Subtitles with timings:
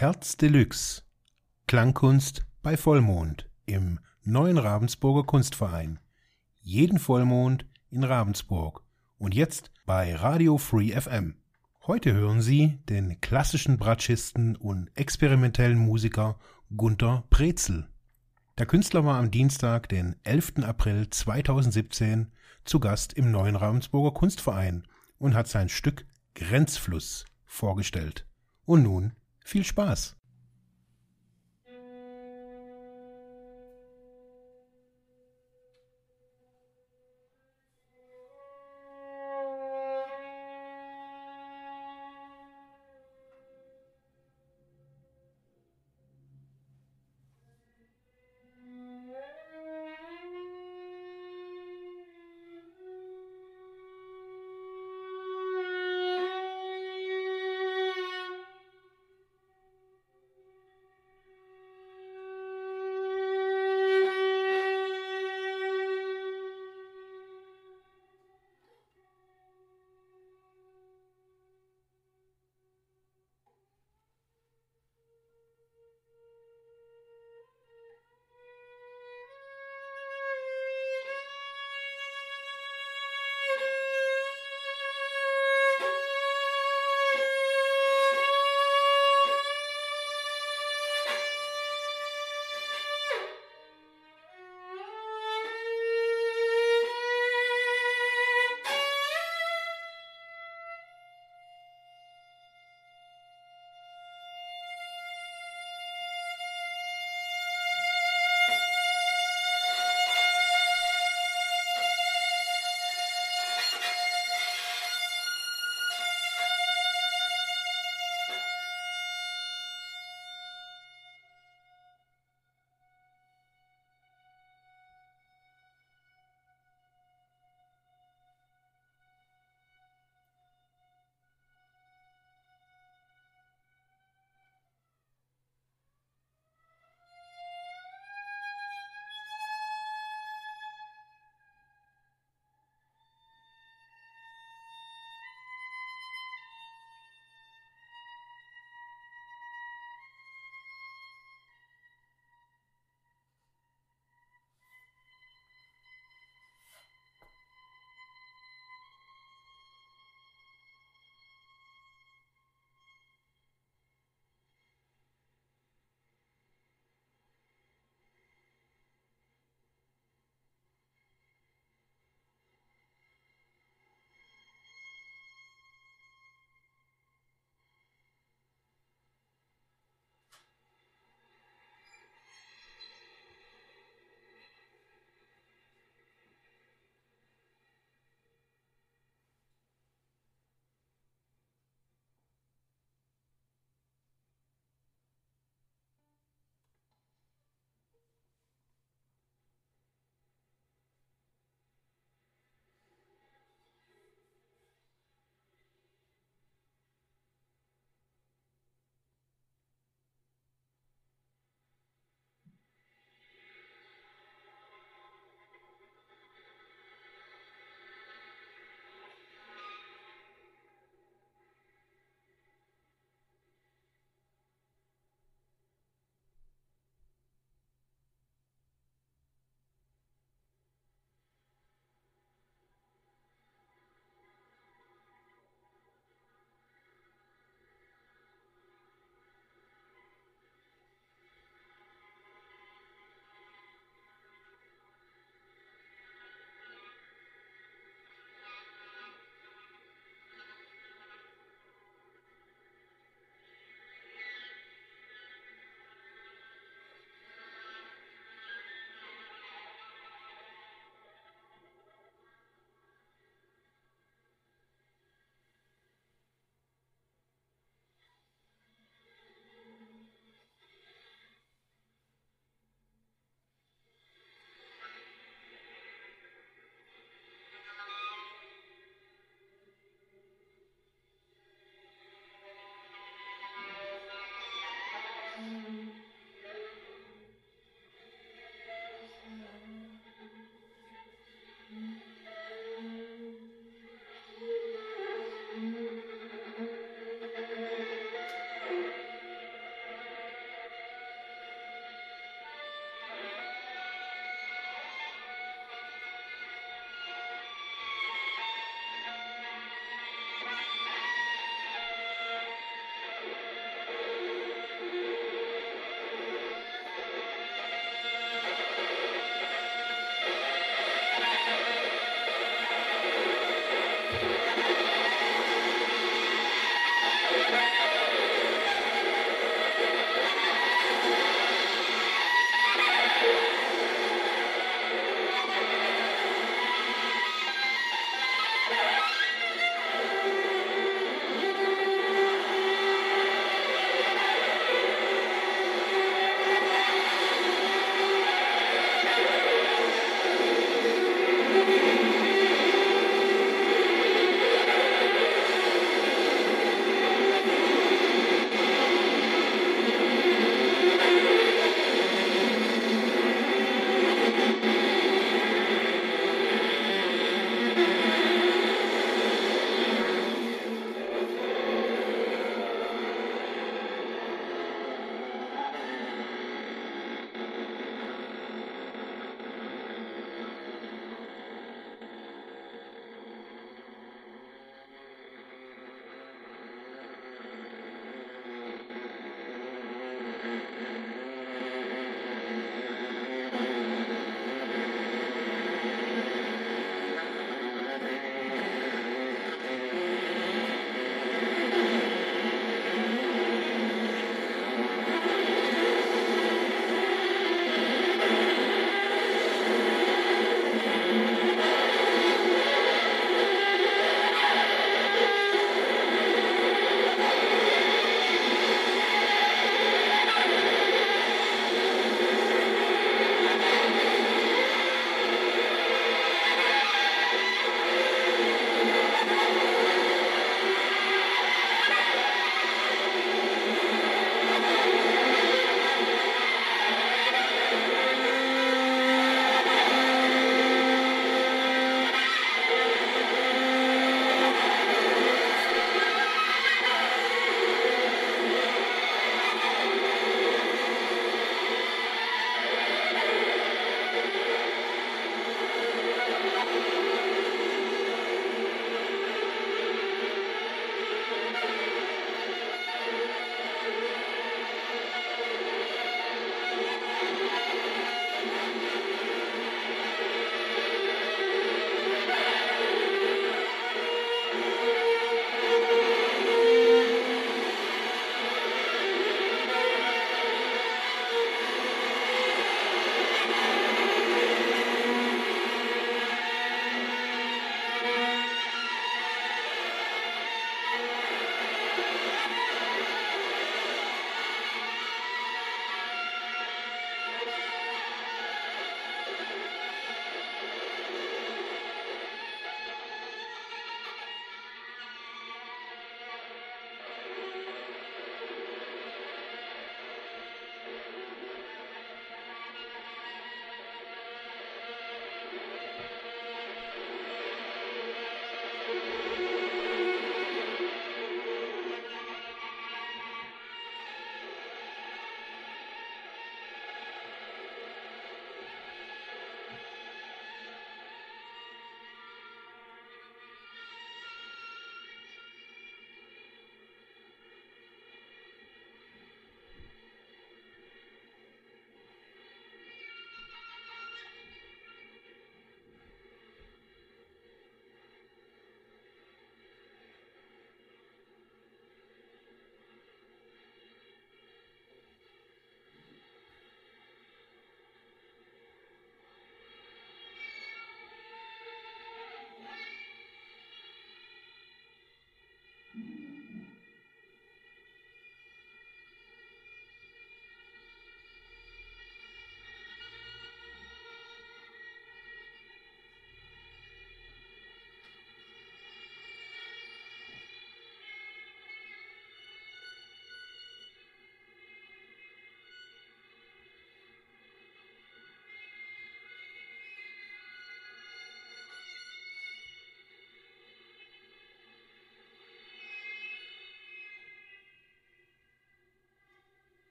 [0.00, 1.02] Herz Deluxe.
[1.66, 5.98] Klangkunst bei Vollmond im neuen Ravensburger Kunstverein.
[6.60, 8.84] Jeden Vollmond in Ravensburg.
[9.18, 11.34] Und jetzt bei Radio Free FM.
[11.84, 16.38] Heute hören Sie den klassischen Bratschisten und experimentellen Musiker
[16.76, 17.88] Gunther Prezel.
[18.56, 20.62] Der Künstler war am Dienstag, den 11.
[20.62, 22.30] April 2017,
[22.64, 24.86] zu Gast im neuen Ravensburger Kunstverein
[25.18, 26.06] und hat sein Stück
[26.36, 28.28] Grenzfluss vorgestellt.
[28.64, 29.14] Und nun
[29.48, 30.17] viel Spaß!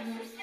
[0.00, 0.39] Mm-hmm.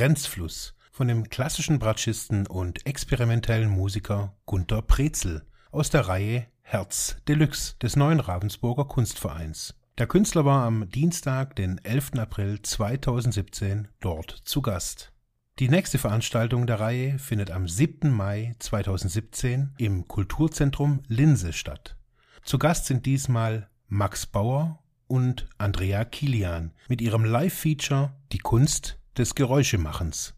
[0.00, 7.74] Grenzfluss von dem klassischen Bratschisten und experimentellen Musiker Gunter Prezel aus der Reihe Herz Deluxe
[7.82, 9.74] des neuen Ravensburger Kunstvereins.
[9.98, 12.12] Der Künstler war am Dienstag, den 11.
[12.16, 15.12] April 2017 dort zu Gast.
[15.58, 18.10] Die nächste Veranstaltung der Reihe findet am 7.
[18.10, 21.98] Mai 2017 im Kulturzentrum Linse statt.
[22.42, 29.34] Zu Gast sind diesmal Max Bauer und Andrea Kilian mit ihrem Live-Feature Die Kunst des
[29.34, 30.34] Geräuschemachens.